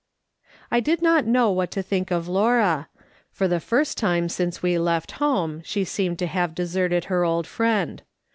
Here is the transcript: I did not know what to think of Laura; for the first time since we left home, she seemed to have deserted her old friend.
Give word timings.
I 0.71 0.79
did 0.79 1.03
not 1.03 1.27
know 1.27 1.51
what 1.51 1.69
to 1.73 1.83
think 1.83 2.09
of 2.09 2.27
Laura; 2.27 2.87
for 3.31 3.47
the 3.47 3.59
first 3.59 3.99
time 3.99 4.29
since 4.29 4.63
we 4.63 4.79
left 4.79 5.11
home, 5.21 5.61
she 5.63 5.83
seemed 5.83 6.17
to 6.17 6.25
have 6.25 6.55
deserted 6.55 7.03
her 7.05 7.23
old 7.23 7.45
friend. 7.45 8.01